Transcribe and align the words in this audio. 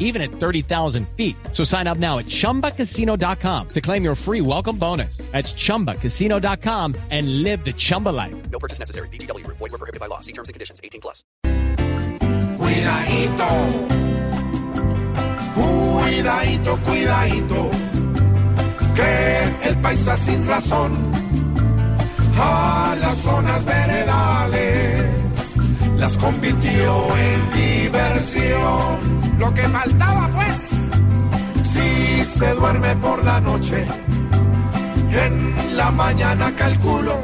even 0.00 0.20
at 0.20 0.30
30,000 0.32 1.08
feet. 1.16 1.36
So 1.52 1.62
sign 1.62 1.86
up 1.86 1.98
now 1.98 2.18
at 2.18 2.26
chumbacasino.com 2.26 3.68
to 3.68 3.80
claim 3.80 4.02
your 4.02 4.16
free 4.16 4.40
welcome 4.40 4.76
bonus. 4.76 5.18
That's 5.30 5.52
chumbacasino.com 5.52 6.96
and 7.10 7.44
live 7.44 7.64
the 7.64 7.72
Chumba 7.72 8.08
life. 8.08 8.34
No 8.50 8.58
purchase 8.58 8.80
necessary. 8.80 9.08
BGW. 9.10 9.46
Void 9.46 9.60
were 9.60 9.78
prohibited 9.78 10.00
by 10.00 10.06
law. 10.06 10.18
See 10.18 10.32
terms 10.32 10.48
and 10.48 10.54
conditions. 10.54 10.80
18 10.82 11.00
plus. 11.00 11.22
Cuidadito, 12.60 13.48
cuidadito, 15.54 16.78
cuidadito, 16.84 17.70
que 18.94 19.68
el 19.68 19.76
paisa 19.80 20.16
sin 20.16 20.46
razón 20.46 20.92
a 22.38 22.96
las 23.00 23.16
zonas 23.16 23.64
veredales 23.64 24.89
las 26.00 26.16
convirtió 26.16 27.16
en 27.16 27.50
diversión. 27.50 28.98
Lo 29.38 29.52
que 29.52 29.62
faltaba 29.68 30.28
pues, 30.34 30.88
si 31.62 32.24
se 32.24 32.54
duerme 32.54 32.96
por 32.96 33.22
la 33.22 33.38
noche, 33.40 33.86
en 35.10 35.76
la 35.76 35.90
mañana 35.90 36.52
calculo 36.56 37.20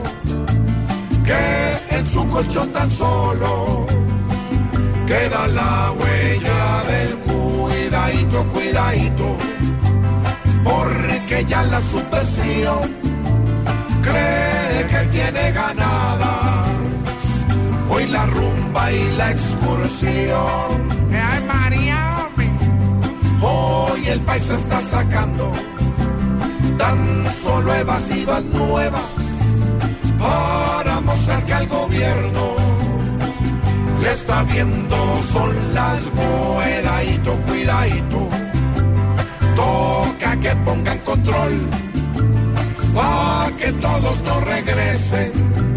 que 1.24 1.96
en 1.96 2.06
su 2.06 2.28
colchón 2.28 2.70
tan 2.72 2.90
solo 2.90 3.86
queda 5.06 5.48
la 5.48 5.92
huella 5.98 6.82
del 6.92 7.16
cuidadito, 7.26 8.44
cuidadito, 8.52 9.36
porque 10.62 11.44
ya 11.46 11.62
la 11.64 11.80
subversión 11.80 12.94
cree 14.02 14.35
la 19.26 19.32
excursión. 19.32 20.88
¡Ay, 21.12 21.42
María, 21.46 21.98
hombre! 22.26 22.48
Hoy 23.40 24.06
el 24.08 24.20
país 24.20 24.48
está 24.48 24.80
sacando 24.80 25.52
tan 26.78 27.32
solo 27.32 27.74
evasivas 27.74 28.44
nuevas 28.44 29.02
para 30.18 31.00
mostrar 31.00 31.44
que 31.44 31.54
al 31.54 31.66
gobierno 31.66 32.44
le 34.02 34.10
está 34.10 34.42
viendo 34.44 34.96
son 35.32 35.74
las 35.74 36.00
cuidadito, 36.18 37.36
cuidadito. 37.46 38.28
Toca 39.56 40.36
que 40.40 40.54
pongan 40.64 40.98
control 40.98 41.54
para 42.94 43.56
que 43.56 43.72
todos 43.72 44.22
no 44.22 44.40
regresen 44.40 45.75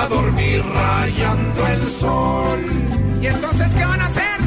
a 0.00 0.08
dormir 0.08 0.62
rayando 0.74 1.66
el 1.68 1.86
sol. 1.86 2.60
¿Y 3.20 3.26
entonces 3.26 3.68
qué 3.74 3.84
van 3.84 4.00
a 4.00 4.06
hacer? 4.06 4.38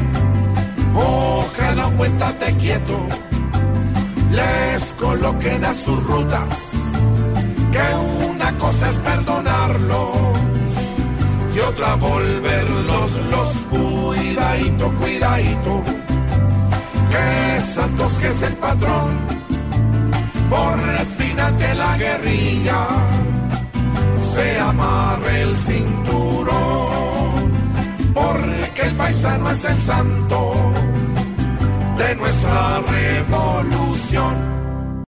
Ojalá 0.94 1.90
cuéntate 1.96 2.56
quieto, 2.56 2.98
les 4.30 4.92
coloquen 4.94 5.64
a 5.64 5.72
sus 5.72 6.02
rutas, 6.04 6.72
que 7.72 8.26
una 8.26 8.52
cosa 8.58 8.88
es 8.88 8.96
perdonarlos 8.98 10.08
y 11.54 11.58
otra 11.60 11.94
volverlos 11.96 13.20
los 13.30 13.48
cuidadito, 13.70 14.92
cuidadito, 14.94 15.82
que 17.12 17.60
Santos 17.74 18.12
que 18.20 18.28
es 18.28 18.42
el 18.42 18.54
patrón, 18.54 19.18
por 20.50 20.78
fin 21.16 21.38
ante 21.40 21.74
la 21.74 21.96
guerrilla 21.96 22.97
cinturón, 25.58 26.52
porque 28.14 28.82
el 28.82 28.94
paisano 28.94 29.50
es 29.50 29.64
el 29.64 29.78
santo 29.78 30.54
de 31.98 32.14
nuestra 32.16 32.80
revolución. 32.80 34.67